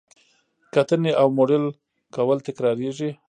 [0.73, 1.63] کتنې او موډل
[2.15, 3.09] کول تکراریږي.